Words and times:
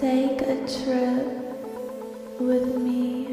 Take 0.00 0.42
a 0.42 0.56
trip 0.66 1.26
with 2.38 2.76
me. 2.76 3.28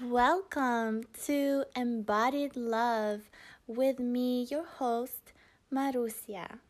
Welcome 0.00 1.04
to 1.26 1.64
Embodied 1.76 2.56
Love 2.56 3.28
with 3.66 3.98
me, 3.98 4.46
your 4.50 4.64
host, 4.64 5.34
Marusia. 5.70 6.60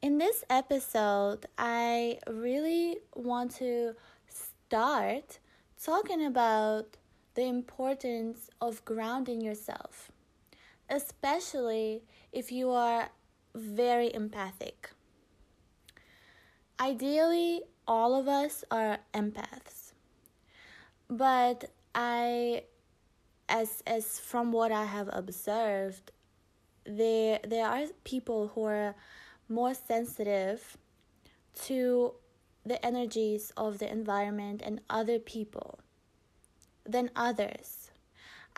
In 0.00 0.18
this 0.18 0.44
episode, 0.48 1.46
I 1.58 2.20
really 2.28 2.98
want 3.16 3.56
to 3.56 3.96
start 4.28 5.40
talking 5.82 6.24
about 6.24 6.96
the 7.34 7.46
importance 7.46 8.50
of 8.60 8.84
grounding 8.84 9.40
yourself, 9.40 10.12
especially 10.90 12.02
if 12.32 12.52
you 12.52 12.70
are 12.70 13.10
very 13.54 14.12
empathic. 14.12 14.90
Ideally, 16.78 17.62
all 17.86 18.14
of 18.14 18.28
us 18.28 18.64
are 18.70 18.98
empaths. 19.14 19.92
But 21.08 21.70
I 21.94 22.64
as 23.48 23.82
as 23.86 24.20
from 24.20 24.52
what 24.52 24.70
I 24.72 24.84
have 24.84 25.08
observed, 25.12 26.12
there 26.84 27.40
there 27.46 27.66
are 27.66 27.86
people 28.04 28.48
who 28.54 28.64
are 28.64 28.94
more 29.48 29.74
sensitive 29.74 30.78
to 31.66 32.14
the 32.64 32.84
energies 32.84 33.52
of 33.56 33.78
the 33.78 33.90
environment 33.90 34.62
and 34.64 34.80
other 34.88 35.18
people 35.18 35.80
than 36.84 37.10
others. 37.16 37.79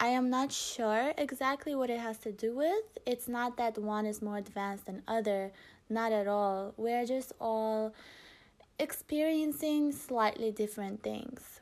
I 0.02 0.08
am 0.08 0.30
not 0.30 0.50
sure 0.50 1.12
exactly 1.16 1.76
what 1.76 1.88
it 1.88 2.00
has 2.00 2.18
to 2.26 2.32
do 2.32 2.56
with. 2.56 2.98
It's 3.06 3.28
not 3.28 3.56
that 3.58 3.78
one 3.78 4.04
is 4.04 4.20
more 4.20 4.36
advanced 4.36 4.86
than 4.86 5.04
other, 5.06 5.52
not 5.88 6.10
at 6.10 6.26
all. 6.26 6.74
We're 6.76 7.06
just 7.06 7.32
all 7.40 7.94
experiencing 8.80 9.92
slightly 9.92 10.50
different 10.50 11.04
things. 11.04 11.60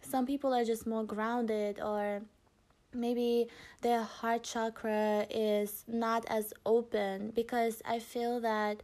Some 0.00 0.24
people 0.24 0.54
are 0.54 0.64
just 0.64 0.86
more 0.86 1.04
grounded 1.04 1.80
or 1.82 2.22
maybe 2.94 3.48
their 3.82 4.00
heart 4.00 4.42
chakra 4.42 5.26
is 5.28 5.84
not 5.86 6.24
as 6.28 6.54
open 6.64 7.30
because 7.36 7.82
I 7.84 7.98
feel 7.98 8.40
that 8.40 8.82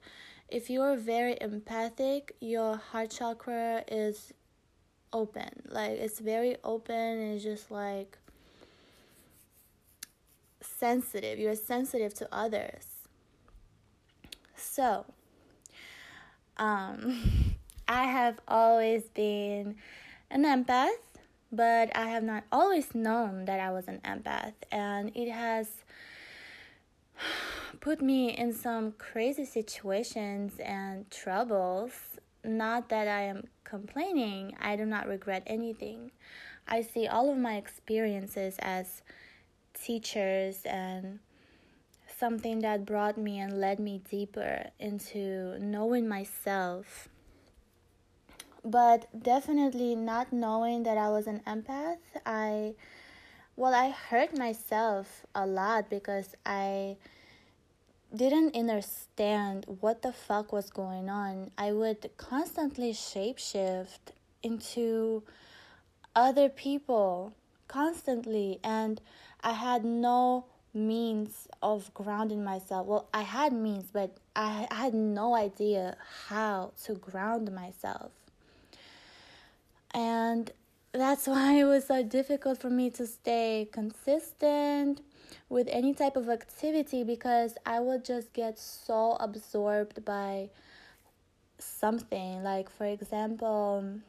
if 0.51 0.69
you're 0.69 0.97
very 0.97 1.39
empathic, 1.41 2.37
your 2.41 2.77
heart 2.77 3.09
chakra 3.09 3.85
is 3.89 4.35
open. 5.15 5.49
Like 5.65 5.93
it's 5.93 6.21
very 6.21 6.59
open 6.63 6.95
and 6.95 7.35
it's 7.37 7.43
just 7.43 7.71
like 7.71 8.19
sensitive. 10.61 11.39
You're 11.39 11.55
sensitive 11.55 12.15
to 12.15 12.29
others. 12.33 12.85
So, 14.57 15.07
um, 16.57 17.55
I 17.89 18.05
have 18.05 18.39
always 18.47 19.05
been 19.05 19.77
an 20.31 20.45
empath, 20.45 20.91
but 21.51 21.97
I 21.97 22.09
have 22.09 22.23
not 22.23 22.45
always 22.53 22.95
known 22.95 23.47
that 23.47 23.61
I 23.61 23.71
was 23.71 23.89
an 23.89 24.01
empath, 24.05 24.55
and 24.71 25.11
it 25.15 25.31
has 25.31 25.69
put 27.81 28.03
me 28.03 28.37
in 28.37 28.53
some 28.53 28.93
crazy 28.93 29.45
situations 29.45 30.55
and 30.63 31.11
troubles. 31.11 31.93
Not 32.45 32.89
that 32.91 33.09
I 33.09 33.23
am 33.23 33.45
complaining, 33.65 34.55
I 34.61 34.77
do 34.77 34.85
not 34.85 35.09
regret 35.09 35.43
anything. 35.47 36.13
I 36.67 36.83
see 36.83 37.07
all 37.07 37.31
of 37.31 37.39
my 37.39 37.57
experiences 37.57 38.57
as 38.59 39.03
teachers 39.83 40.63
and 40.65 41.19
something 42.19 42.61
that 42.61 42.85
brought 42.85 43.17
me 43.17 43.39
and 43.39 43.61
led 43.61 43.79
me 43.79 44.03
deeper 44.11 44.71
into 44.79 45.59
knowing 45.61 46.09
myself. 46.09 47.09
But 48.65 49.07
definitely 49.23 49.95
not 49.95 50.33
knowing 50.33 50.83
that 50.83 50.99
I 50.99 51.09
was 51.11 51.27
an 51.27 51.41
empath, 51.47 51.99
I 52.27 52.75
well, 53.59 53.75
I 53.75 53.91
hurt 53.91 54.39
myself 54.39 55.27
a 55.35 55.45
lot 55.45 55.91
because 55.91 56.37
I 56.47 56.97
didn't 58.15 58.55
understand 58.55 59.65
what 59.81 60.03
the 60.03 60.13
fuck 60.13 60.53
was 60.53 60.71
going 60.71 61.11
on. 61.11 61.51
I 61.59 61.73
would 61.73 62.09
constantly 62.17 62.93
shapeshift 62.93 64.15
into 64.45 65.25
other 66.15 66.49
people 66.49 67.35
constantly 67.69 68.59
and 68.65 69.01
I 69.43 69.53
had 69.53 69.85
no 69.85 70.47
means 70.75 71.49
of 71.63 71.93
grounding 71.95 72.45
myself. 72.45 72.87
Well, 72.87 73.09
I 73.13 73.23
had 73.23 73.53
means, 73.53 73.91
but 73.93 74.17
I, 74.35 74.67
had 74.71 74.95
no 74.95 75.35
idea 75.35 75.97
how 76.29 76.73
to 76.85 76.95
ground 76.95 77.53
myself. 77.53 78.11
And 79.93 80.51
that's 80.93 81.27
why 81.33 81.55
it 81.55 81.65
was 81.65 81.87
so 81.87 82.03
difficult 82.03 82.61
for 82.61 82.71
me 82.71 82.91
to 82.91 83.07
stay 83.07 83.69
consistent 83.73 85.01
with 85.49 85.69
any 85.71 85.95
type 85.95 86.17
of 86.17 86.29
activity 86.29 87.05
because 87.05 87.55
I 87.65 87.81
would 87.81 88.05
just 88.05 88.33
get 88.33 88.59
so 88.59 89.17
absorbed 89.21 90.05
by 90.05 90.51
something. 91.59 92.43
Like, 92.43 92.71
for 92.71 92.87
example, 92.87 94.01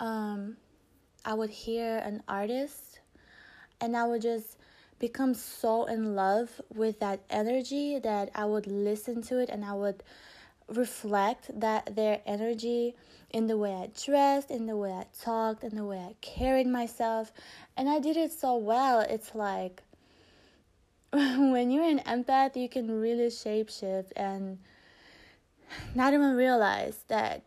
um, 0.00 0.56
I 1.26 1.34
would 1.34 1.50
hear 1.50 1.98
an 1.98 2.22
artist 2.28 3.00
and 3.80 3.96
I 3.96 4.06
would 4.06 4.22
just 4.22 4.56
become 5.00 5.34
so 5.34 5.84
in 5.86 6.14
love 6.14 6.60
with 6.72 7.00
that 7.00 7.20
energy 7.28 7.98
that 7.98 8.30
I 8.34 8.44
would 8.44 8.68
listen 8.68 9.22
to 9.22 9.40
it 9.40 9.50
and 9.50 9.64
I 9.64 9.72
would 9.72 10.04
reflect 10.68 11.50
that 11.58 11.96
their 11.96 12.20
energy 12.26 12.94
in 13.30 13.48
the 13.48 13.58
way 13.58 13.74
I 13.74 13.90
dressed, 14.04 14.52
in 14.52 14.66
the 14.66 14.76
way 14.76 14.92
I 14.92 15.06
talked, 15.20 15.64
in 15.64 15.74
the 15.74 15.84
way 15.84 15.98
I 15.98 16.14
carried 16.20 16.68
myself. 16.68 17.32
And 17.76 17.88
I 17.88 17.98
did 17.98 18.16
it 18.16 18.32
so 18.32 18.56
well. 18.56 19.00
It's 19.00 19.34
like 19.34 19.82
when 21.12 21.72
you're 21.72 21.84
an 21.84 22.00
empath, 22.06 22.56
you 22.56 22.68
can 22.68 23.00
really 23.00 23.28
shapeshift 23.30 24.12
and 24.14 24.58
not 25.92 26.14
even 26.14 26.36
realize 26.36 27.00
that 27.08 27.42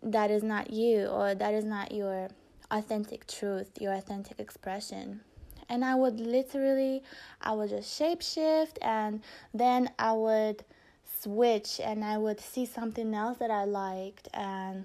that 0.00 0.30
is 0.30 0.44
not 0.44 0.70
you 0.70 1.06
or 1.06 1.34
that 1.34 1.54
is 1.54 1.64
not 1.64 1.92
your 1.92 2.28
authentic 2.70 3.26
truth, 3.26 3.70
your 3.80 3.92
authentic 3.92 4.38
expression. 4.38 5.20
And 5.68 5.84
I 5.84 5.94
would 5.94 6.18
literally, 6.18 7.02
I 7.40 7.52
would 7.52 7.70
just 7.70 8.00
shapeshift 8.00 8.78
and 8.82 9.22
then 9.54 9.90
I 9.98 10.12
would 10.12 10.64
switch 11.20 11.80
and 11.82 12.04
I 12.04 12.18
would 12.18 12.40
see 12.40 12.66
something 12.66 13.14
else 13.14 13.38
that 13.38 13.50
I 13.50 13.64
liked 13.64 14.28
and 14.34 14.84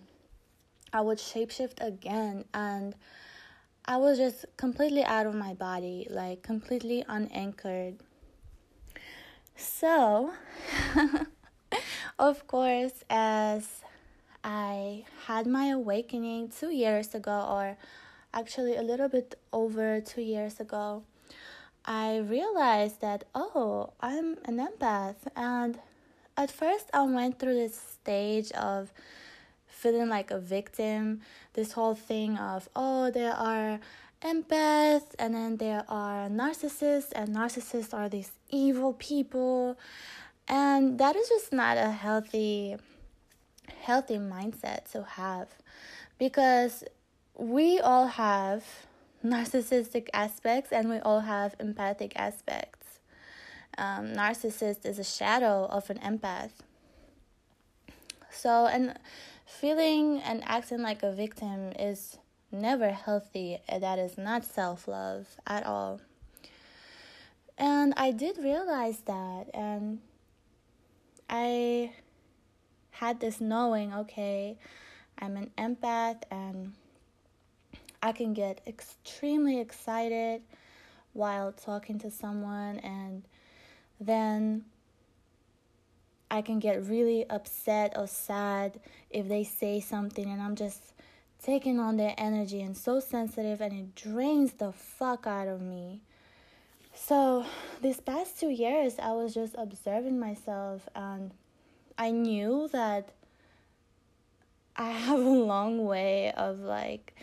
I 0.94 1.01
would 1.01 1.18
shapeshift 1.18 1.85
again 1.85 2.46
and 2.53 2.96
I 3.88 3.97
was 3.97 4.17
just 4.17 4.46
completely 4.57 5.03
out 5.03 5.28
of 5.28 5.35
my 5.35 5.53
body, 5.53 6.07
like 6.09 6.41
completely 6.41 7.06
unanchored. 7.07 7.97
So, 9.56 10.34
of 12.19 12.47
course, 12.47 13.03
as 13.09 13.81
I 14.45 15.06
had 15.25 15.47
my 15.47 15.69
awakening 15.69 16.50
two 16.50 16.69
years 16.69 17.16
ago, 17.16 17.47
or 17.50 17.78
actually 18.31 18.75
a 18.75 18.83
little 18.83 19.09
bit 19.09 19.39
over 19.51 20.00
two 20.00 20.22
years 20.22 20.59
ago, 20.59 21.01
I 21.83 22.17
realized 22.17 23.01
that, 23.01 23.23
oh, 23.34 23.94
I'm 24.00 24.38
an 24.45 24.57
empath. 24.57 25.16
And 25.35 25.79
at 26.38 26.51
first, 26.51 26.91
I 26.94 27.01
went 27.01 27.39
through 27.39 27.55
this 27.55 27.75
stage 27.75 28.51
of 28.51 28.94
feeling 29.67 30.09
like 30.09 30.29
a 30.29 30.39
victim. 30.39 31.22
This 31.53 31.72
whole 31.72 31.95
thing 31.95 32.38
of, 32.38 32.69
oh, 32.75 33.09
there 33.09 33.34
are 33.34 33.79
empaths 34.22 35.16
and 35.17 35.34
then 35.34 35.57
there 35.57 35.85
are 35.89 36.29
narcissists, 36.29 37.11
and 37.16 37.29
narcissists 37.35 37.96
are 37.96 38.09
these 38.09 38.31
evil 38.52 38.93
people. 38.93 39.75
And 40.47 40.99
that 40.99 41.16
is 41.16 41.29
just 41.29 41.52
not 41.52 41.78
a 41.78 41.90
healthy 41.90 42.78
healthy 43.85 44.17
mindset 44.17 44.91
to 44.91 45.03
have 45.03 45.47
because 46.17 46.84
we 47.37 47.79
all 47.79 48.08
have 48.08 48.64
narcissistic 49.23 50.08
aspects 50.14 50.72
and 50.72 50.90
we 50.90 50.97
all 50.99 51.22
have 51.22 51.55
empathic 51.59 52.14
aspects. 52.16 52.99
Um, 53.78 54.14
narcissist 54.14 54.85
is 54.85 54.97
a 54.99 55.03
shadow 55.03 55.66
of 55.66 55.90
an 55.90 55.99
empath. 55.99 56.52
So, 58.32 58.67
and 58.67 58.97
feeling 59.46 60.22
and 60.22 60.43
acting 60.46 60.82
like 60.82 61.03
a 61.03 61.11
victim 61.11 61.72
is 61.78 62.17
never 62.52 62.91
healthy. 62.91 63.59
That 63.70 63.99
is 63.99 64.17
not 64.17 64.46
self 64.46 64.87
love 64.87 65.28
at 65.46 65.66
all. 65.66 66.02
And 67.58 67.93
I 67.96 68.11
did 68.11 68.37
realize 68.37 68.99
that, 69.05 69.47
and 69.53 69.99
I 71.29 71.93
had 73.00 73.20
this 73.20 73.42
knowing 73.42 73.94
okay, 73.94 74.58
I'm 75.20 75.38
an 75.38 75.52
empath, 75.58 76.24
and 76.32 76.74
I 78.02 78.12
can 78.12 78.34
get 78.34 78.62
extremely 78.68 79.59
excited 79.59 80.42
while 81.14 81.52
talking 81.52 81.97
to 82.00 82.12
someone 82.12 82.78
and 82.80 83.24
then 84.00 84.66
I 86.30 86.42
can 86.42 86.59
get 86.59 86.86
really 86.86 87.28
upset 87.30 87.94
or 87.96 88.06
sad 88.08 88.80
if 89.09 89.28
they 89.28 89.44
say 89.44 89.80
something 89.80 90.30
and 90.30 90.42
I'm 90.42 90.56
just 90.56 90.94
taking 91.42 91.80
on 91.80 91.96
their 91.96 92.14
energy 92.18 92.62
and 92.62 92.76
so 92.76 93.00
sensitive 93.00 93.62
and 93.62 93.74
it 93.74 93.96
drains 93.96 94.53
the 94.53 94.72
fuck 94.74 95.26
out 95.26 95.47
of 95.47 95.62
me. 95.62 96.02
So, 96.94 97.46
these 97.82 98.00
past 98.00 98.40
two 98.40 98.50
years, 98.50 98.96
I 99.00 99.12
was 99.12 99.34
just 99.34 99.56
observing 99.58 100.20
myself 100.20 100.88
and 100.96 101.32
I 101.97 102.12
knew 102.12 102.68
that 102.74 103.14
I 104.76 104.90
have 104.92 105.20
a 105.20 105.24
long 105.24 105.86
way 105.86 106.34
of 106.34 106.59
like 106.59 107.16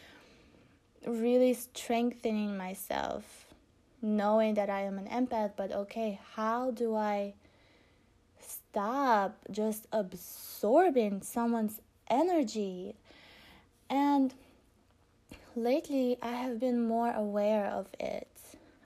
really 1.07 1.53
strengthening 1.53 2.57
myself, 2.57 3.53
knowing 4.01 4.55
that 4.55 4.71
I 4.71 4.83
am 4.83 4.99
an 4.99 5.09
empath, 5.09 5.53
but 5.57 5.73
okay, 5.73 6.19
how 6.35 6.71
do 6.71 6.97
I 6.97 7.35
stop 8.41 9.37
just 9.51 9.87
absorbing 9.93 11.21
someone's 11.21 11.83
energy? 12.09 12.95
And 13.91 14.33
lately, 15.55 16.17
I 16.23 16.31
have 16.31 16.59
been 16.59 16.83
more 16.83 17.13
aware 17.13 17.67
of 17.67 17.89
it. 18.01 18.29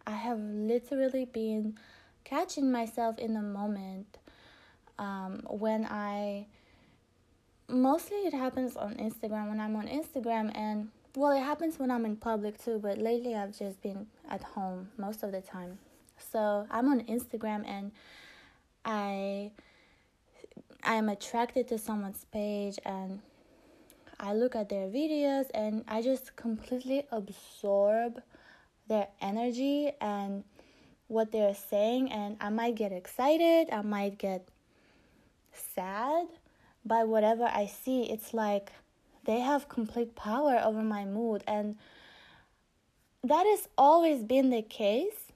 I 0.05 0.13
have 0.13 0.41
literally 0.41 1.27
been 1.27 1.79
catching 2.25 2.73
myself 2.73 3.19
in 3.19 3.35
the 3.35 3.43
moment 3.43 4.19
um, 4.99 5.43
when 5.49 5.85
I 5.87 6.47
mostly 7.69 8.19
it 8.19 8.33
happens 8.33 8.77
on 8.77 8.95
Instagram 8.95 9.49
when 9.49 9.61
I'm 9.61 9.75
on 9.77 9.89
Instagram 9.89 10.57
and 10.57 10.89
well 11.17 11.33
it 11.33 11.41
happens 11.41 11.79
when 11.79 11.91
I'm 11.91 12.05
in 12.05 12.17
public 12.17 12.63
too 12.63 12.79
but 12.79 12.99
lately 12.99 13.35
I've 13.35 13.57
just 13.59 13.83
been 13.83 14.07
at 14.31 14.43
home 14.43 14.89
most 14.97 15.23
of 15.23 15.33
the 15.33 15.41
time. 15.41 15.79
So 16.19 16.67
I'm 16.71 16.89
on 16.89 17.01
Instagram 17.03 17.67
and 17.69 17.93
I 18.85 19.51
I 20.83 20.95
am 20.95 21.09
attracted 21.09 21.69
to 21.69 21.79
someone's 21.79 22.25
page 22.33 22.79
and 22.85 23.21
I 24.19 24.33
look 24.33 24.55
at 24.57 24.69
their 24.69 24.87
videos 24.87 25.47
and 25.53 25.85
I 25.89 26.01
just 26.01 26.37
completely 26.37 27.05
absorb 27.11 28.23
their 28.89 29.09
energy 29.21 29.91
and 30.01 30.45
what 31.09 31.33
they're 31.33 31.55
saying 31.55 32.11
and 32.11 32.37
I 32.41 32.51
might 32.51 32.77
get 32.77 32.93
excited, 32.93 33.69
I 33.73 33.83
might 33.83 34.19
get 34.19 34.49
sad 35.75 36.27
by 36.85 37.05
whatever 37.05 37.45
I 37.45 37.67
see. 37.67 38.05
It's 38.05 38.33
like 38.33 38.73
they 39.25 39.41
have 39.41 39.69
complete 39.69 40.15
power 40.15 40.61
over 40.63 40.83
my 40.83 41.05
mood 41.05 41.43
and 41.47 41.77
that 43.25 43.45
has 43.45 43.69
always 43.77 44.23
been 44.23 44.51
the 44.51 44.63
case. 44.63 45.33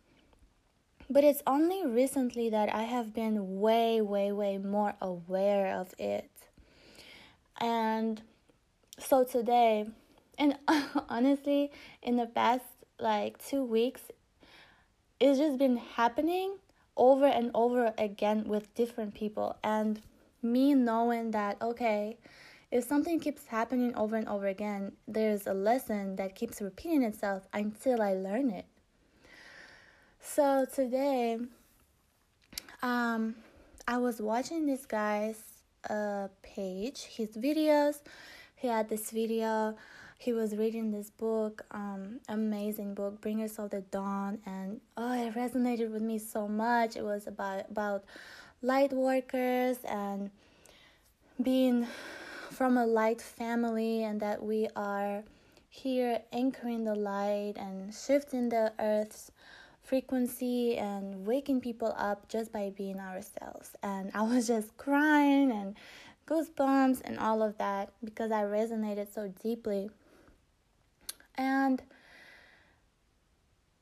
But 1.08 1.25
it's 1.25 1.43
only 1.44 1.84
recently 1.84 2.50
that 2.50 2.72
I 2.72 2.82
have 2.84 3.12
been 3.12 3.61
way, 3.61 4.00
way, 4.00 4.31
way 4.31 4.58
more 4.58 4.94
aware 5.00 5.75
of 5.75 5.93
it. 5.99 6.31
And 7.61 8.23
so 8.96 9.25
today, 9.25 9.87
and 10.38 10.56
honestly, 11.08 11.73
in 12.00 12.14
the 12.14 12.26
past 12.26 12.64
like 13.00 13.44
two 13.44 13.64
weeks, 13.64 14.02
it's 15.19 15.38
just 15.38 15.58
been 15.58 15.78
happening 15.78 16.59
over 17.00 17.26
and 17.26 17.50
over 17.55 17.93
again 17.99 18.44
with 18.44 18.73
different 18.75 19.14
people. 19.14 19.56
And 19.64 20.00
me 20.43 20.75
knowing 20.75 21.32
that, 21.32 21.56
okay, 21.61 22.19
if 22.70 22.85
something 22.85 23.19
keeps 23.19 23.47
happening 23.47 23.97
over 23.97 24.14
and 24.17 24.29
over 24.29 24.47
again, 24.47 24.93
there's 25.08 25.47
a 25.47 25.55
lesson 25.55 26.14
that 26.17 26.37
keeps 26.37 26.61
repeating 26.61 27.02
itself 27.02 27.49
until 27.52 28.00
I 28.00 28.12
learn 28.12 28.50
it. 28.50 28.67
So 30.20 30.67
today, 30.73 31.38
um, 32.82 33.35
I 33.88 33.97
was 33.97 34.20
watching 34.20 34.67
this 34.67 34.85
guy's 34.87 35.43
uh, 35.88 36.29
page, 36.43 37.05
his 37.05 37.31
videos. 37.31 37.97
He 38.56 38.69
had 38.69 38.91
this 38.91 39.11
video 39.11 39.76
he 40.20 40.34
was 40.34 40.55
reading 40.55 40.90
this 40.90 41.08
book, 41.08 41.64
um, 41.70 42.20
amazing 42.28 42.93
book, 42.93 43.22
Bringers 43.22 43.58
of 43.58 43.70
the 43.70 43.81
Dawn, 43.81 44.38
and 44.44 44.82
oh, 44.99 45.14
it 45.14 45.34
resonated 45.34 45.90
with 45.90 46.02
me 46.02 46.19
so 46.19 46.46
much. 46.46 46.94
It 46.94 47.02
was 47.02 47.26
about 47.26 47.70
about 47.70 48.05
light 48.61 48.93
workers 48.93 49.78
and 49.88 50.31
being 51.43 51.87
from 52.50 52.76
a 52.76 52.84
light 52.84 53.22
family, 53.22 54.05
and 54.05 54.20
that 54.20 54.43
we 54.43 54.69
are 54.76 55.25
here 55.70 56.20
anchoring 56.34 56.84
the 56.84 56.94
light 56.94 57.55
and 57.56 57.94
shifting 57.94 58.50
the 58.50 58.75
earth's 58.78 59.32
frequency 59.82 60.76
and 60.76 61.25
waking 61.25 61.62
people 61.62 61.94
up 61.96 62.28
just 62.28 62.52
by 62.52 62.70
being 62.76 63.00
ourselves. 63.00 63.70
And 63.82 64.11
I 64.12 64.20
was 64.20 64.49
just 64.49 64.76
crying 64.76 65.50
and 65.50 65.75
goosebumps 66.26 67.00
and 67.06 67.19
all 67.19 67.43
of 67.43 67.56
that 67.56 67.94
because 68.05 68.31
I 68.31 68.43
resonated 68.43 69.14
so 69.14 69.32
deeply 69.43 69.88
and 71.40 71.82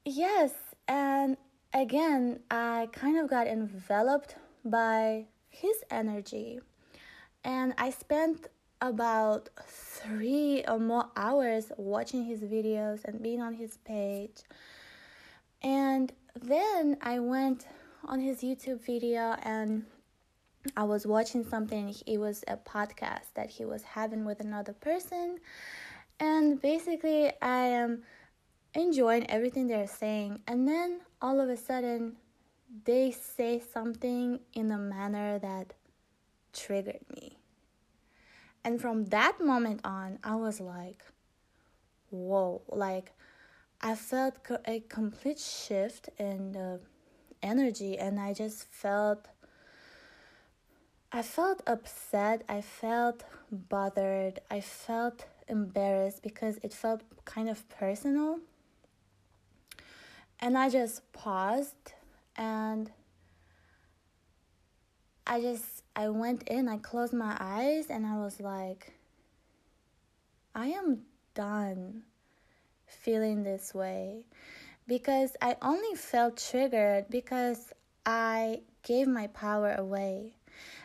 yes, 0.05 0.53
and 0.87 1.37
again, 1.75 2.39
I 2.53 2.89
kind 2.93 3.19
of 3.19 3.29
got 3.29 3.49
enveloped 3.49 4.37
by 4.65 5.27
his 5.51 5.77
energy. 5.91 6.61
And 7.43 7.75
I 7.77 7.91
spent 7.91 8.47
about 8.81 9.49
three 9.67 10.63
or 10.69 10.79
more 10.79 11.07
hours 11.17 11.73
watching 11.77 12.25
his 12.25 12.43
videos 12.43 13.05
and 13.05 13.21
being 13.21 13.43
on 13.43 13.55
his 13.55 13.77
page. 13.79 14.43
And 15.61 16.13
then 16.41 16.97
I 17.03 17.19
went 17.19 17.67
on 18.05 18.21
his 18.21 18.41
YouTube 18.41 18.85
video 18.87 19.35
and 19.43 19.85
I 20.77 20.85
was 20.85 21.09
watching 21.09 21.43
something. 21.45 21.93
It 22.07 22.19
was 22.19 22.45
a 22.47 22.57
podcast 22.57 23.35
that 23.35 23.51
he 23.51 23.65
was 23.65 23.83
having 23.83 24.25
with 24.25 24.39
another 24.39 24.75
person. 24.75 25.41
And 26.21 26.61
basically, 26.61 27.33
I 27.41 27.67
am 27.67 28.03
enjoying 28.75 29.31
everything 29.31 29.69
they're 29.69 29.87
saying. 29.87 30.41
And 30.47 30.67
then 30.67 31.01
all 31.23 31.41
of 31.41 31.49
a 31.49 31.57
sudden, 31.57 32.17
they 32.85 33.11
say 33.13 33.61
something 33.73 34.41
in 34.53 34.71
a 34.71 34.79
manner 34.79 35.39
that 35.39 35.75
triggered 36.53 37.05
me. 37.15 37.39
And 38.65 38.81
from 38.81 39.07
that 39.07 39.41
moment 39.41 39.81
on, 39.85 40.19
I 40.23 40.35
was 40.35 40.61
like, 40.61 41.05
whoa, 42.11 42.63
like 42.69 43.13
I 43.81 43.95
felt 43.95 44.35
a 44.67 44.81
complete 44.81 45.39
shift 45.39 46.11
in 46.19 46.53
the 46.53 46.81
energy, 47.43 47.97
and 47.97 48.19
I 48.19 48.35
just 48.35 48.65
felt. 48.65 49.29
I 51.11 51.23
felt 51.23 51.63
upset, 51.67 52.43
I 52.51 52.61
felt 52.61 53.25
bothered, 53.51 54.41
I 54.51 54.61
felt 54.61 55.25
embarrassed 55.49 56.23
because 56.23 56.59
it 56.63 56.73
felt 56.73 57.03
kind 57.25 57.49
of 57.49 57.69
personal. 57.69 58.39
And 60.41 60.57
I 60.57 60.69
just 60.69 61.13
paused 61.13 61.93
and 62.37 62.91
I 65.27 65.41
just 65.41 65.83
I 65.97 66.09
went 66.09 66.45
in, 66.49 66.69
I 66.69 66.79
closed 66.79 67.13
my 67.13 67.37
eyes 67.39 67.87
and 67.91 68.07
I 68.07 68.17
was 68.17 68.41
like 68.41 68.93
I 70.55 70.69
am 70.69 71.03
done 71.35 72.03
feeling 72.87 73.43
this 73.43 73.75
way 73.75 74.25
because 74.87 75.37
I 75.43 75.57
only 75.61 75.95
felt 75.95 76.37
triggered 76.37 77.07
because 77.11 77.73
I 78.07 78.63
gave 78.83 79.07
my 79.07 79.27
power 79.29 79.75
away. 79.77 80.35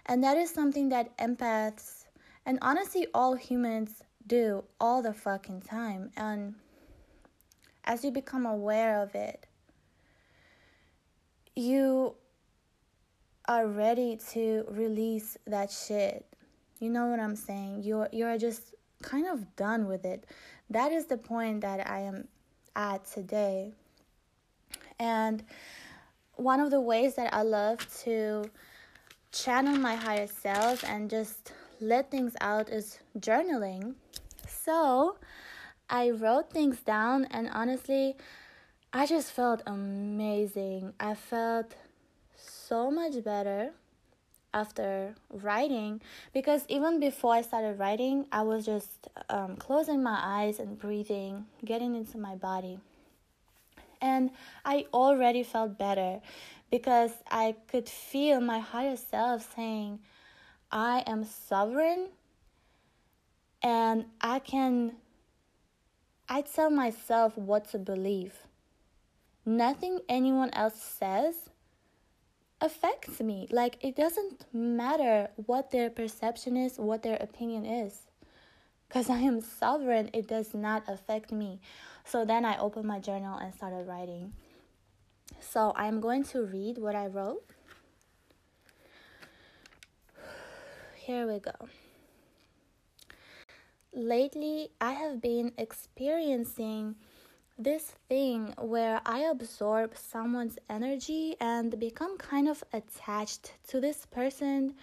And 0.06 0.24
that 0.24 0.38
is 0.38 0.50
something 0.52 0.90
that 0.90 1.18
empaths 1.18 2.06
and 2.46 2.60
honestly 2.62 3.08
all 3.14 3.36
humans 3.36 4.04
do 4.28 4.64
all 4.80 5.02
the 5.02 5.14
fucking 5.14 5.62
time. 5.62 6.12
And 6.16 6.56
as 7.86 8.04
you 8.04 8.12
become 8.12 8.46
aware 8.46 9.02
of 9.02 9.16
it, 9.16 9.46
you 11.56 12.16
are 13.48 13.68
ready 13.68 14.18
to 14.32 14.66
release 14.70 15.38
that 15.46 15.72
shit. 15.72 16.26
You 16.80 16.90
know 16.90 17.08
what 17.08 17.20
I'm 17.20 17.36
saying? 17.36 17.84
You're 17.84 18.10
you're 18.12 18.38
just 18.38 18.74
kind 19.02 19.28
of 19.28 19.56
done 19.56 19.88
with 19.88 20.06
it. 20.06 20.26
That 20.70 20.92
is 20.92 21.06
the 21.06 21.18
point 21.18 21.62
that 21.62 21.90
I 21.90 22.00
am 22.00 22.28
at 22.76 23.06
today. 23.06 23.74
And 25.00 25.44
one 26.36 26.60
of 26.60 26.72
the 26.72 26.82
ways 26.82 27.16
that 27.16 27.34
I 27.34 27.44
love 27.44 27.86
to 28.04 28.50
channel 29.32 29.76
my 29.76 29.96
higher 29.96 30.28
self 30.28 30.84
and 30.84 31.10
just 31.10 31.52
let 31.84 32.10
things 32.10 32.36
out 32.42 32.70
is 32.70 33.00
journaling. 33.20 33.96
So 34.48 35.18
I 35.90 36.12
wrote 36.12 36.50
things 36.50 36.80
down, 36.80 37.26
and 37.26 37.50
honestly, 37.52 38.16
I 38.94 39.06
just 39.06 39.32
felt 39.32 39.62
amazing. 39.68 40.94
I 41.00 41.16
felt 41.16 41.76
so 42.36 42.90
much 42.90 43.24
better 43.24 43.72
after 44.54 45.16
writing 45.32 46.00
because 46.32 46.64
even 46.68 47.00
before 47.00 47.34
I 47.34 47.42
started 47.42 47.80
writing, 47.80 48.28
I 48.32 48.44
was 48.44 48.66
just 48.66 49.08
um, 49.30 49.58
closing 49.58 50.04
my 50.04 50.20
eyes 50.22 50.60
and 50.60 50.78
breathing, 50.78 51.46
getting 51.66 51.96
into 51.96 52.18
my 52.18 52.36
body. 52.36 52.80
And 54.00 54.32
I 54.64 54.86
already 54.94 55.44
felt 55.44 55.78
better 55.78 56.22
because 56.70 57.12
I 57.32 57.56
could 57.68 57.90
feel 57.90 58.42
my 58.42 58.60
higher 58.60 58.98
self 58.98 59.56
saying, 59.56 60.00
I 60.74 61.04
am 61.06 61.24
sovereign 61.24 62.08
and 63.62 64.06
I 64.20 64.40
can 64.40 64.94
I 66.28 66.42
tell 66.42 66.72
myself 66.72 67.38
what 67.38 67.70
to 67.70 67.78
believe. 67.78 68.34
Nothing 69.46 70.00
anyone 70.10 70.50
else 70.54 70.82
says 70.82 71.36
affects 72.60 73.20
me. 73.20 73.48
Like 73.52 73.78
it 73.82 73.96
doesn't 73.96 74.46
matter 74.52 75.30
what 75.36 75.70
their 75.70 75.92
perception 75.92 76.58
is, 76.58 76.80
what 76.80 77.04
their 77.04 77.18
opinion 77.18 77.68
is. 77.68 78.08
Cuz 78.90 79.12
I 79.12 79.20
am 79.20 79.42
sovereign, 79.42 80.10
it 80.12 80.28
does 80.28 80.56
not 80.56 80.86
affect 80.88 81.32
me. 81.32 81.62
So 82.04 82.26
then 82.26 82.46
I 82.46 82.58
opened 82.58 82.88
my 82.88 82.98
journal 82.98 83.38
and 83.38 83.54
started 83.54 83.88
writing. 83.88 84.34
So 85.40 85.72
I'm 85.76 86.02
going 86.02 86.24
to 86.34 86.44
read 86.44 86.80
what 86.80 86.96
I 86.96 87.06
wrote. 87.06 87.53
Here 91.06 91.28
we 91.28 91.40
go. 91.40 91.52
Lately, 93.94 94.70
I 94.80 94.94
have 94.94 95.22
been 95.22 95.52
experiencing 95.58 96.96
this 97.60 97.92
thing 98.08 98.54
where 98.58 99.02
I 99.06 99.20
absorb 99.20 99.98
someone's 99.98 100.58
energy 100.70 101.36
and 101.42 101.78
become 101.78 102.18
kind 102.18 102.48
of 102.48 102.64
attached 102.72 103.52
to 103.68 103.82
this 103.82 104.06
person 104.06 104.76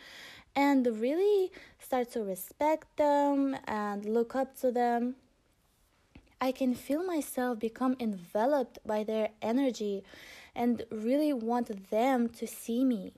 and 0.54 0.86
really 0.86 1.52
start 1.78 2.10
to 2.12 2.22
respect 2.22 2.98
them 2.98 3.56
and 3.66 4.04
look 4.04 4.36
up 4.36 4.60
to 4.60 4.70
them. 4.70 5.14
I 6.38 6.52
can 6.52 6.74
feel 6.74 7.02
myself 7.02 7.58
become 7.58 7.96
enveloped 7.98 8.78
by 8.84 9.04
their 9.04 9.30
energy 9.40 10.04
and 10.54 10.84
really 10.90 11.32
want 11.32 11.88
them 11.88 12.28
to 12.28 12.46
see 12.46 12.84
me. 12.84 13.14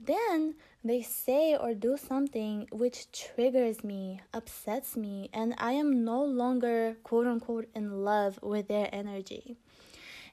Then 0.00 0.56
they 0.84 1.02
say 1.02 1.56
or 1.56 1.74
do 1.74 1.96
something 1.96 2.68
which 2.70 3.10
triggers 3.10 3.82
me, 3.82 4.20
upsets 4.32 4.96
me, 4.96 5.28
and 5.32 5.54
I 5.58 5.72
am 5.72 6.04
no 6.04 6.24
longer 6.24 6.96
quote 7.02 7.26
unquote 7.26 7.68
in 7.74 8.04
love 8.04 8.38
with 8.42 8.68
their 8.68 8.88
energy. 8.92 9.56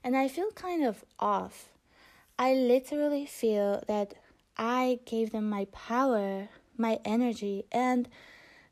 And 0.04 0.16
I 0.16 0.28
feel 0.28 0.52
kind 0.52 0.86
of 0.86 1.04
off. 1.20 1.70
I 2.38 2.54
literally 2.54 3.26
feel 3.26 3.84
that 3.88 4.14
I 4.58 5.00
gave 5.06 5.32
them 5.32 5.50
my 5.50 5.66
power, 5.72 6.50
my 6.78 7.00
energy, 7.04 7.66
and 7.72 8.08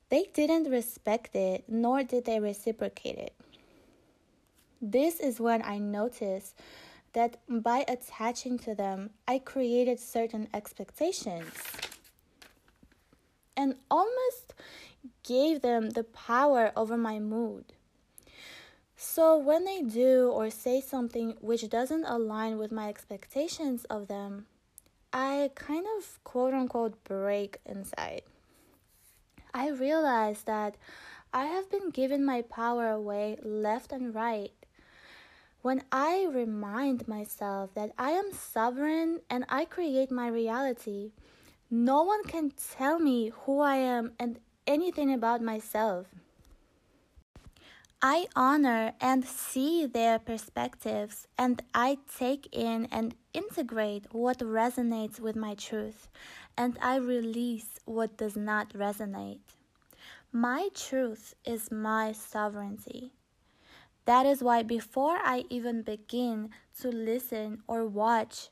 they 0.10 0.30
didn't 0.34 0.70
respect 0.70 1.36
it, 1.36 1.63
nor 1.68 2.03
did 2.03 2.25
they 2.25 2.39
reciprocate 2.39 3.18
it. 3.18 3.34
This 4.82 5.20
is 5.20 5.39
when 5.39 5.63
I 5.63 5.80
notice 5.80 6.53
that 7.13 7.38
by 7.48 7.86
attaching 7.88 8.58
to 8.60 8.75
them, 8.75 9.12
I 9.27 9.39
created 9.39 10.00
certain 10.00 10.48
expectations 10.53 11.53
and 13.55 13.75
almost 13.89 14.53
gave 15.24 15.62
them 15.62 15.91
the 15.91 16.03
power 16.03 16.72
over 16.75 16.98
my 16.98 17.20
mood. 17.20 17.74
So 18.96 19.38
when 19.38 19.65
they 19.65 19.82
do 19.82 20.29
or 20.29 20.50
say 20.50 20.82
something 20.82 21.36
which 21.39 21.70
doesn't 21.70 22.05
align 22.05 22.58
with 22.58 22.72
my 22.72 22.89
expectations 22.89 23.86
of 23.86 24.08
them, 24.08 24.48
I 25.12 25.51
kind 25.55 25.86
of 25.98 26.24
quote 26.24 26.53
unquote 26.53 27.03
break 27.03 27.60
inside. 27.65 28.24
I 29.53 29.70
realize 29.70 30.43
that 30.43 30.75
I 31.32 31.46
have 31.46 31.70
been 31.70 31.91
giving 31.91 32.25
my 32.25 32.41
power 32.41 32.89
away 32.89 33.38
left 33.43 33.91
and 33.91 34.15
right 34.15 34.53
when 35.63 35.82
I 35.93 36.27
remind 36.29 37.08
myself 37.08 37.74
that 37.74 37.91
I 37.98 38.12
am 38.12 38.34
sovereign 38.34 39.22
and 39.29 39.46
I 39.48 39.63
create 39.63 40.12
my 40.12 40.27
reality, 40.27 41.13
no 41.72 42.03
one 42.03 42.25
can 42.25 42.51
tell 42.51 43.00
me 43.00 43.32
who 43.34 43.62
I 43.62 43.77
am 43.77 44.12
and 44.20 44.39
anything 44.67 45.13
about 45.13 45.41
myself. 45.41 46.08
I 48.01 48.27
honor 48.36 48.91
and 49.00 49.24
see 49.24 49.86
their 49.86 50.20
perspectives, 50.20 51.27
and 51.38 51.63
I 51.74 52.00
take 52.13 52.50
in 52.51 52.89
and 52.91 53.15
integrate 53.34 54.08
what 54.12 54.39
resonates 54.39 55.22
with 55.22 55.38
my 55.38 55.55
truth, 55.55 56.10
and 56.58 56.77
I 56.82 56.98
release 56.98 57.79
what 57.86 58.17
does 58.17 58.36
not 58.36 58.74
resonate. 58.74 59.39
My 60.34 60.67
truth 60.75 61.36
is 61.46 61.72
my 61.72 62.12
sovereignty. 62.12 63.13
That 64.06 64.26
is 64.26 64.44
why 64.44 64.64
before 64.64 65.18
I 65.24 65.46
even 65.50 65.82
begin 65.82 66.50
to 66.82 66.90
listen 66.90 67.64
or 67.68 67.86
watch 67.86 68.50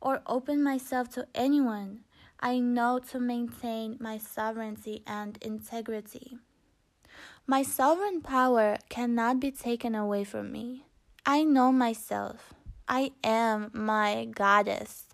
or 0.00 0.22
open 0.26 0.62
myself 0.62 1.08
to 1.10 1.26
anyone, 1.34 2.00
I 2.40 2.58
know 2.58 2.98
to 3.10 3.20
maintain 3.20 3.98
my 4.00 4.18
sovereignty 4.18 5.02
and 5.06 5.38
integrity. 5.42 6.38
My 7.46 7.62
sovereign 7.62 8.20
power 8.20 8.78
cannot 8.88 9.40
be 9.40 9.50
taken 9.50 9.94
away 9.94 10.24
from 10.24 10.50
me. 10.50 10.84
I 11.26 11.44
know 11.44 11.70
myself. 11.70 12.54
I 12.88 13.12
am 13.22 13.70
my 13.72 14.26
goddess. 14.34 15.06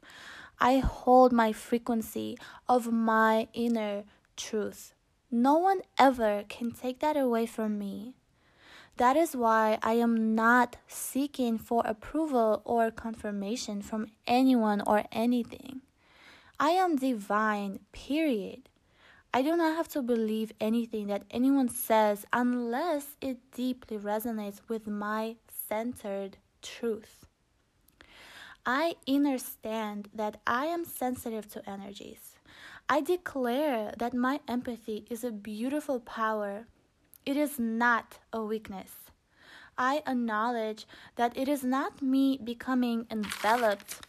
I 0.58 0.78
hold 0.78 1.32
my 1.32 1.52
frequency 1.52 2.38
of 2.68 2.90
my 2.90 3.48
inner 3.52 4.04
truth. 4.36 4.94
No 5.30 5.58
one 5.58 5.82
ever 5.98 6.44
can 6.48 6.70
take 6.70 7.00
that 7.00 7.16
away 7.16 7.44
from 7.46 7.78
me. 7.78 8.14
That 8.96 9.16
is 9.16 9.36
why 9.36 9.78
I 9.82 9.94
am 9.94 10.34
not 10.34 10.76
seeking 10.88 11.58
for 11.58 11.82
approval 11.84 12.62
or 12.64 12.90
confirmation 12.90 13.82
from 13.82 14.06
anyone 14.26 14.82
or 14.86 15.04
anything. 15.12 15.82
I 16.58 16.70
am 16.70 16.96
divine, 16.96 17.80
period. 17.92 18.70
I 19.34 19.42
do 19.42 19.54
not 19.54 19.76
have 19.76 19.88
to 19.88 20.00
believe 20.00 20.52
anything 20.58 21.08
that 21.08 21.24
anyone 21.30 21.68
says 21.68 22.24
unless 22.32 23.16
it 23.20 23.36
deeply 23.52 23.98
resonates 23.98 24.60
with 24.66 24.86
my 24.86 25.36
centered 25.68 26.38
truth. 26.62 27.26
I 28.64 28.94
understand 29.06 30.08
that 30.14 30.40
I 30.46 30.66
am 30.66 30.86
sensitive 30.86 31.48
to 31.52 31.68
energies. 31.68 32.36
I 32.88 33.02
declare 33.02 33.92
that 33.98 34.14
my 34.14 34.40
empathy 34.48 35.04
is 35.10 35.22
a 35.22 35.30
beautiful 35.30 36.00
power 36.00 36.66
it 37.26 37.36
is 37.36 37.58
not 37.58 38.18
a 38.32 38.40
weakness. 38.40 38.92
I 39.76 40.02
acknowledge 40.06 40.86
that 41.16 41.36
it 41.36 41.48
is 41.48 41.64
not 41.64 42.00
me 42.00 42.38
becoming 42.42 43.06
enveloped 43.10 44.06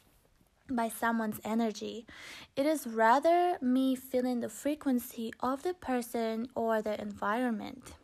by 0.69 0.87
someone's 0.87 1.41
energy. 1.43 2.05
It 2.55 2.65
is 2.65 2.85
rather 2.85 3.57
me 3.59 3.95
feeling 3.95 4.39
the 4.39 4.49
frequency 4.49 5.33
of 5.39 5.63
the 5.63 5.73
person 5.73 6.47
or 6.55 6.81
the 6.81 7.01
environment. 7.01 7.95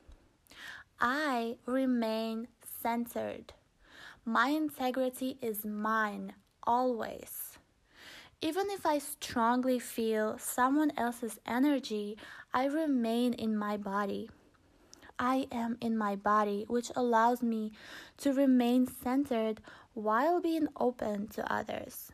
I 0.99 1.57
remain 1.65 2.47
centered. 2.81 3.53
My 4.25 4.47
integrity 4.47 5.37
is 5.41 5.63
mine 5.63 6.33
always. 6.65 7.57
Even 8.41 8.69
if 8.71 8.85
I 8.85 8.97
strongly 8.97 9.79
feel 9.79 10.37
someone 10.37 10.91
else's 10.97 11.39
energy, 11.45 12.17
I 12.53 12.65
remain 12.65 13.33
in 13.33 13.55
my 13.55 13.77
body. 13.77 14.29
I 15.19 15.47
am 15.51 15.77
in 15.79 15.97
my 15.97 16.15
body, 16.15 16.65
which 16.67 16.91
allows 16.95 17.41
me 17.41 17.71
to 18.17 18.33
remain 18.33 18.87
centered 18.87 19.61
while 19.93 20.41
being 20.41 20.67
open 20.79 21.27
to 21.29 21.51
others. 21.51 22.11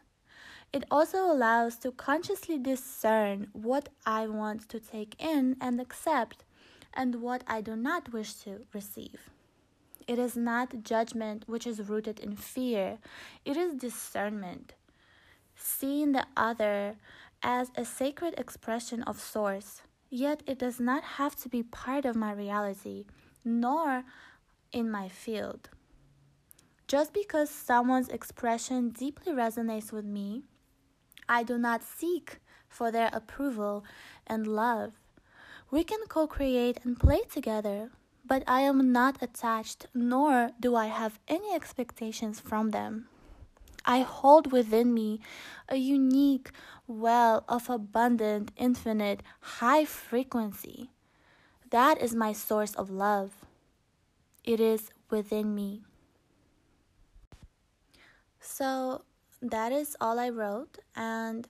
It 0.71 0.83
also 0.91 1.31
allows 1.31 1.77
to 1.77 1.91
consciously 1.91 2.59
discern 2.59 3.47
what 3.53 3.89
I 4.05 4.27
want 4.27 4.69
to 4.69 4.79
take 4.79 5.15
in 5.17 5.57
and 5.59 5.81
accept 5.81 6.43
and 6.93 7.15
what 7.15 7.43
I 7.47 7.61
do 7.61 7.75
not 7.75 8.13
wish 8.13 8.33
to 8.43 8.65
receive. 8.73 9.29
It 10.07 10.19
is 10.19 10.35
not 10.35 10.83
judgment 10.83 11.43
which 11.47 11.65
is 11.65 11.89
rooted 11.89 12.19
in 12.19 12.35
fear, 12.35 12.99
it 13.45 13.57
is 13.57 13.75
discernment. 13.75 14.73
Seeing 15.55 16.11
the 16.11 16.25
other 16.37 16.97
as 17.41 17.71
a 17.75 17.85
sacred 17.85 18.33
expression 18.37 19.03
of 19.03 19.19
Source 19.19 19.81
Yet 20.09 20.41
it 20.47 20.57
does 20.57 20.79
not 20.79 21.03
have 21.03 21.35
to 21.37 21.49
be 21.49 21.63
part 21.63 22.05
of 22.05 22.15
my 22.15 22.31
reality, 22.31 23.05
nor 23.45 24.03
in 24.71 24.89
my 24.89 25.07
field. 25.07 25.69
Just 26.87 27.13
because 27.13 27.49
someone's 27.51 28.09
expression 28.09 28.89
deeply 28.89 29.31
resonates 29.31 29.91
with 29.91 30.05
me, 30.05 30.43
I 31.27 31.43
do 31.43 31.59
not 31.59 31.83
seek 31.83 32.39
for 32.67 32.89
their 32.91 33.11
approval 33.13 33.85
and 34.25 34.47
love. 34.47 34.93
We 35.69 35.83
can 35.83 35.99
co 36.07 36.25
create 36.25 36.79
and 36.83 36.99
play 36.99 37.21
together, 37.31 37.91
but 38.25 38.43
I 38.47 38.61
am 38.61 38.91
not 38.91 39.21
attached, 39.21 39.85
nor 39.93 40.51
do 40.59 40.75
I 40.75 40.87
have 40.87 41.19
any 41.27 41.53
expectations 41.53 42.39
from 42.39 42.71
them. 42.71 43.07
I 43.85 44.01
hold 44.01 44.51
within 44.51 44.93
me 44.93 45.19
a 45.67 45.77
unique 45.77 46.49
well 46.89 47.45
of 47.47 47.69
abundant, 47.69 48.51
infinite, 48.57 49.23
high 49.39 49.85
frequency. 49.85 50.89
That 51.69 52.01
is 52.01 52.15
my 52.15 52.33
source 52.33 52.73
of 52.75 52.89
love. 52.89 53.45
It 54.43 54.59
is 54.59 54.91
within 55.09 55.55
me. 55.55 55.83
So, 58.41 59.03
that 59.41 59.71
is 59.71 59.95
all 60.01 60.19
I 60.19 60.29
wrote. 60.29 60.79
And 60.95 61.47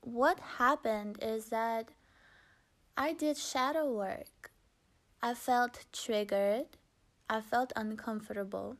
what 0.00 0.38
happened 0.58 1.18
is 1.20 1.46
that 1.46 1.90
I 2.96 3.12
did 3.12 3.36
shadow 3.36 3.90
work. 3.92 4.52
I 5.20 5.34
felt 5.34 5.84
triggered. 5.92 6.78
I 7.28 7.40
felt 7.40 7.72
uncomfortable. 7.74 8.76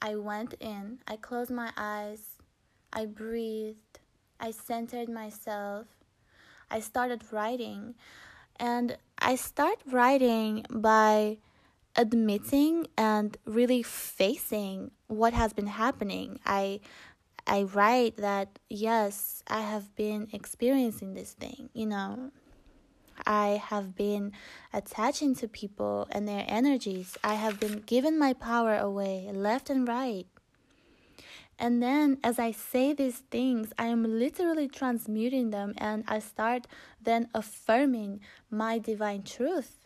I 0.00 0.14
went 0.14 0.54
in, 0.60 1.00
I 1.08 1.16
closed 1.16 1.50
my 1.50 1.72
eyes, 1.76 2.36
I 2.92 3.06
breathed, 3.06 3.98
I 4.40 4.50
centered 4.50 5.08
myself, 5.08 5.86
I 6.70 6.80
started 6.80 7.22
writing. 7.32 7.94
And 8.56 8.96
I 9.18 9.36
start 9.36 9.78
writing 9.86 10.64
by 10.70 11.38
admitting 11.96 12.86
and 12.96 13.36
really 13.44 13.82
facing 13.82 14.90
what 15.06 15.32
has 15.32 15.52
been 15.52 15.66
happening. 15.66 16.38
I 16.46 16.80
I 17.46 17.62
write 17.62 18.18
that 18.18 18.58
yes, 18.68 19.42
I 19.48 19.62
have 19.62 19.94
been 19.96 20.28
experiencing 20.32 21.14
this 21.14 21.32
thing, 21.32 21.70
you 21.72 21.86
know. 21.86 22.30
I 23.26 23.60
have 23.64 23.96
been 23.96 24.32
attaching 24.72 25.34
to 25.36 25.48
people 25.48 26.06
and 26.10 26.28
their 26.28 26.44
energies. 26.46 27.16
I 27.24 27.34
have 27.34 27.58
been 27.58 27.82
giving 27.84 28.18
my 28.18 28.32
power 28.32 28.76
away 28.76 29.30
left 29.32 29.70
and 29.70 29.88
right. 29.88 30.26
And 31.58 31.82
then, 31.82 32.18
as 32.22 32.38
I 32.38 32.52
say 32.52 32.92
these 32.92 33.18
things, 33.30 33.72
I 33.78 33.86
am 33.86 34.04
literally 34.04 34.68
transmuting 34.68 35.50
them 35.50 35.74
and 35.76 36.04
I 36.06 36.20
start 36.20 36.68
then 37.02 37.28
affirming 37.34 38.20
my 38.50 38.78
divine 38.78 39.22
truth. 39.22 39.76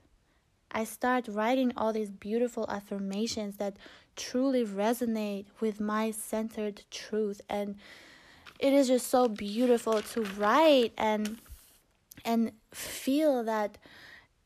I 0.70 0.84
start 0.84 1.28
writing 1.28 1.72
all 1.76 1.92
these 1.92 2.10
beautiful 2.10 2.66
affirmations 2.68 3.56
that 3.56 3.76
truly 4.16 4.64
resonate 4.64 5.46
with 5.60 5.80
my 5.80 6.10
centered 6.10 6.82
truth. 6.90 7.40
And 7.48 7.76
it 8.58 8.72
is 8.72 8.88
just 8.88 9.08
so 9.08 9.28
beautiful 9.28 10.02
to 10.02 10.22
write 10.38 10.92
and 10.98 11.38
and 12.24 12.52
feel 12.72 13.42
that 13.44 13.78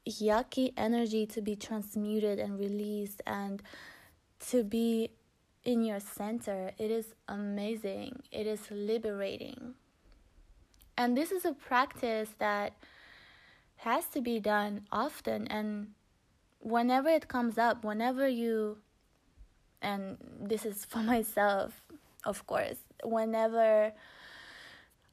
yucky 0.09 0.73
energy 0.76 1.26
to 1.26 1.42
be 1.42 1.56
transmuted 1.56 2.38
and 2.38 2.59
released 2.59 3.21
and 3.26 3.62
to 4.49 4.62
be 4.62 5.11
in 5.66 5.82
your 5.82 6.00
center. 6.00 6.70
It 6.78 6.90
is 6.90 7.14
amazing. 7.28 8.23
It 8.30 8.46
is 8.46 8.70
liberating. 8.70 9.75
And 10.96 11.16
this 11.16 11.30
is 11.32 11.44
a 11.44 11.52
practice 11.52 12.30
that 12.38 12.73
has 13.78 14.06
to 14.06 14.23
be 14.23 14.40
done 14.40 14.87
often 14.90 15.46
and 15.49 15.88
whenever 16.61 17.08
it 17.08 17.28
comes 17.28 17.58
up, 17.58 17.85
whenever 17.85 18.26
you 18.26 18.78
and 19.82 20.16
this 20.40 20.64
is 20.64 20.87
for 20.87 20.99
myself, 21.14 21.82
of 22.25 22.46
course, 22.46 22.78
whenever 23.04 23.92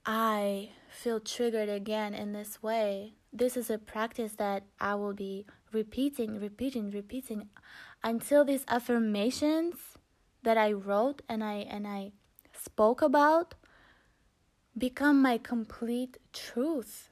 I 0.05 0.69
feel 0.89 1.19
triggered 1.19 1.69
again 1.69 2.13
in 2.13 2.31
this 2.31 2.63
way, 2.63 3.13
this 3.33 3.57
is 3.57 3.69
a 3.69 3.77
practice 3.77 4.33
that 4.35 4.63
I 4.79 4.95
will 4.95 5.13
be 5.13 5.45
repeating, 5.71 6.39
repeating, 6.39 6.91
repeating 6.91 7.49
until 8.03 8.45
these 8.45 8.63
affirmations 8.67 9.75
that 10.43 10.57
I 10.57 10.71
wrote 10.71 11.21
and 11.27 11.43
I 11.43 11.65
and 11.69 11.87
I 11.87 12.11
spoke 12.53 13.01
about 13.01 13.55
become 14.77 15.21
my 15.21 15.37
complete 15.37 16.17
truth. 16.31 17.09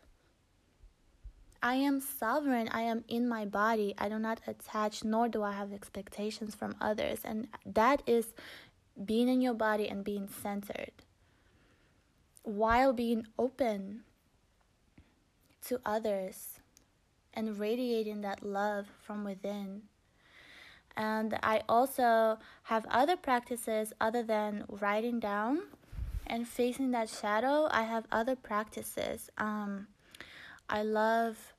I 1.63 1.75
am 1.75 1.99
sovereign. 1.99 2.69
I 2.69 2.81
am 2.81 3.03
in 3.07 3.29
my 3.29 3.45
body. 3.45 3.93
I 3.97 4.09
do 4.09 4.17
not 4.17 4.41
attach, 4.47 5.03
nor 5.03 5.27
do 5.27 5.43
I 5.43 5.51
have 5.51 5.71
expectations 5.71 6.55
from 6.55 6.75
others. 6.81 7.19
And 7.23 7.47
that 7.65 8.01
is 8.07 8.33
being 9.05 9.27
in 9.27 9.41
your 9.41 9.53
body 9.53 9.87
and 9.87 10.03
being 10.03 10.27
centered 10.27 10.91
while 12.43 12.93
being 12.93 13.27
open 13.37 14.01
to 15.67 15.79
others 15.85 16.59
and 17.33 17.59
radiating 17.59 18.21
that 18.21 18.43
love 18.43 18.87
from 19.03 19.23
within. 19.23 19.83
And 20.97 21.37
I 21.41 21.61
also 21.69 22.37
have 22.63 22.85
other 22.89 23.15
practices 23.15 23.93
other 24.01 24.23
than 24.23 24.65
writing 24.67 25.19
down 25.19 25.61
and 26.27 26.47
facing 26.47 26.91
that 26.91 27.09
shadow. 27.09 27.67
I 27.71 27.83
have 27.83 28.05
other 28.11 28.35
practices. 28.35 29.29
Um, 29.37 29.87
I 30.69 30.83
love 30.83 31.53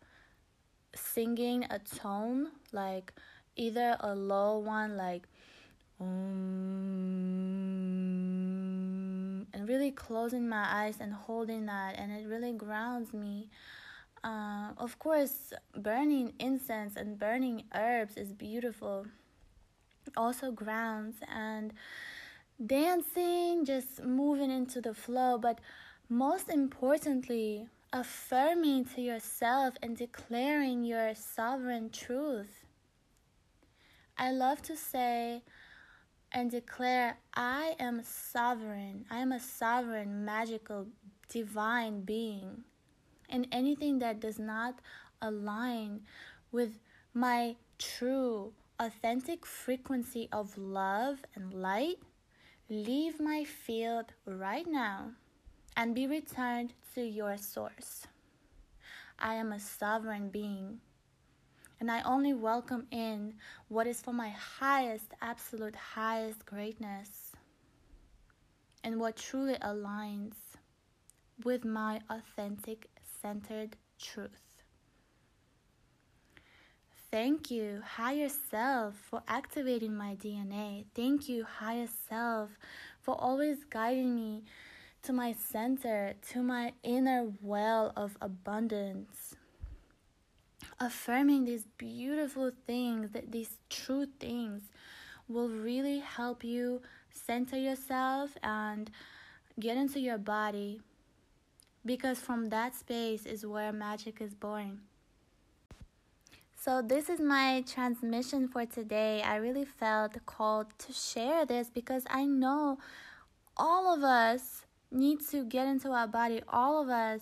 singing 0.95 1.65
a 1.71 1.79
tone, 1.79 2.49
like 2.73 3.13
either 3.57 3.97
a 4.01 4.15
low 4.15 4.59
one, 4.59 4.97
like 4.97 5.29
um, 6.01 6.07
and 9.53 9.69
really 9.69 9.91
closing 9.91 10.49
my 10.49 10.67
eyes 10.69 10.97
and 11.01 11.13
holding 11.13 11.67
that, 11.67 11.97
and 11.99 12.13
it 12.13 12.27
really 12.27 12.53
grounds 12.53 13.13
me. 13.13 13.51
Uh, 14.25 14.71
of 14.79 14.99
course, 14.99 15.53
burning 15.77 16.33
incense 16.39 16.97
and 16.97 17.19
burning 17.19 17.65
herbs 17.75 18.17
is 18.17 18.33
beautiful. 18.33 19.07
Also 20.17 20.51
grounds 20.51 21.17
and 21.29 21.73
dancing, 22.65 23.65
just 23.65 24.03
moving 24.03 24.51
into 24.51 24.81
the 24.81 24.95
flow, 24.95 25.39
but 25.39 25.61
most 26.09 26.49
importantly, 26.49 27.69
affirming 27.93 28.85
to 28.85 29.01
yourself 29.01 29.75
and 29.83 29.97
declaring 29.97 30.85
your 30.85 31.15
sovereign 31.15 31.91
truth. 31.91 32.65
I 34.17 34.31
love 34.31 34.63
to 34.63 34.77
say 34.77 35.43
and 36.31 36.51
declare, 36.51 37.19
I 37.35 37.75
am 37.79 38.03
sovereign. 38.03 39.05
I 39.11 39.19
am 39.19 39.33
a 39.33 39.41
sovereign, 39.41 40.25
magical, 40.25 40.87
divine 41.29 42.03
being. 42.03 42.65
And 43.29 43.47
anything 43.53 43.99
that 44.01 44.21
does 44.21 44.39
not 44.39 44.81
align 45.21 46.03
with 46.51 46.79
my 47.15 47.57
true, 47.79 48.53
authentic 48.83 49.47
frequency 49.47 50.29
of 50.33 50.59
love 50.59 51.19
and 51.37 51.55
light, 51.55 51.99
leave 52.69 53.21
my 53.21 53.45
field 53.45 54.07
right 54.27 54.67
now 54.67 55.13
and 55.77 55.95
be 55.95 56.09
returned 56.09 56.73
to 56.93 57.01
your 57.01 57.37
source. 57.37 58.09
I 59.21 59.35
am 59.35 59.53
a 59.53 59.61
sovereign 59.61 60.31
being, 60.31 60.81
and 61.79 61.93
I 61.93 62.03
only 62.03 62.35
welcome 62.35 62.89
in 62.91 63.35
what 63.69 63.87
is 63.87 64.01
for 64.01 64.13
my 64.13 64.31
highest, 64.31 65.13
absolute 65.21 65.77
highest 65.77 66.45
greatness 66.45 67.31
and 68.83 68.99
what 68.99 69.15
truly 69.15 69.55
aligns 69.63 70.35
with 71.45 71.65
my 71.65 72.01
authentic, 72.11 72.89
centered 73.23 73.77
truth. 74.01 74.52
Thank 77.13 77.51
you, 77.51 77.83
higher 77.87 78.31
self, 78.31 78.95
for 78.95 79.23
activating 79.29 79.95
my 79.95 80.15
DNA. 80.15 80.87
Thank 80.95 81.29
you, 81.29 81.45
higher 81.45 81.87
self, 82.09 82.49
for 83.03 83.15
always 83.21 83.65
guiding 83.69 84.15
me 84.17 84.45
to 85.03 85.13
my 85.13 85.35
center, 85.35 86.15
to 86.31 86.43
my 86.43 86.73
inner 86.83 87.31
well 87.43 87.93
of 87.97 88.17
abundance. 88.23 89.37
Affirming 90.81 91.45
these 91.45 91.67
beautiful 91.77 92.51
things, 92.67 93.11
that 93.11 93.31
these 93.31 93.59
true 93.69 94.07
things, 94.19 94.63
will 95.29 95.51
really 95.51 95.99
help 95.99 96.43
you 96.43 96.81
center 97.13 97.59
yourself 97.59 98.39
and 98.43 98.91
get 99.61 99.77
into 99.77 100.01
your 100.01 100.17
body 100.17 100.81
because 101.85 102.21
from 102.21 102.49
that 102.49 102.75
space 102.75 103.27
is 103.27 103.45
where 103.45 103.71
magic 103.71 104.23
is 104.23 104.33
born. 104.33 104.81
So, 106.65 106.81
this 106.81 107.09
is 107.09 107.19
my 107.19 107.65
transmission 107.67 108.47
for 108.47 108.65
today. 108.65 109.21
I 109.21 109.35
really 109.35 109.65
felt 109.65 110.15
called 110.27 110.67
to 110.79 110.93
share 110.93 111.45
this 111.45 111.69
because 111.69 112.05
I 112.09 112.25
know 112.25 112.79
all 113.57 113.93
of 113.93 114.05
us 114.05 114.65
need 114.93 115.27
to 115.31 115.45
get 115.45 115.67
into 115.67 115.91
our 115.91 116.07
body. 116.07 116.41
All 116.47 116.81
of 116.81 116.89
us 116.89 117.21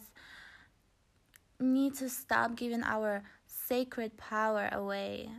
need 1.58 1.94
to 1.94 2.10
stop 2.10 2.54
giving 2.54 2.82
our 2.82 3.22
sacred 3.46 4.18
power 4.18 4.68
away. 4.72 5.30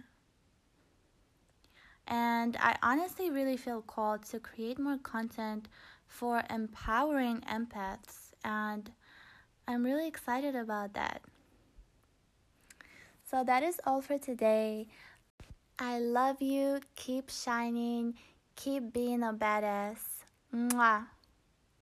And 2.07 2.57
I 2.59 2.77
honestly 2.81 3.29
really 3.29 3.55
feel 3.55 3.83
called 3.83 4.23
to 4.31 4.39
create 4.39 4.79
more 4.79 4.97
content 4.97 5.67
for 6.07 6.41
empowering 6.49 7.41
empaths. 7.41 8.31
And 8.43 8.89
I'm 9.67 9.83
really 9.83 10.07
excited 10.07 10.55
about 10.55 10.95
that. 10.95 11.21
So 13.31 13.45
that 13.45 13.63
is 13.63 13.79
all 13.87 14.01
for 14.01 14.17
today. 14.17 14.87
I 15.79 15.99
love 15.99 16.41
you. 16.41 16.81
Keep 16.97 17.29
shining. 17.29 18.15
Keep 18.57 18.91
being 18.91 19.23
a 19.23 19.31
badass. 19.31 19.99
Mwah. 20.53 21.07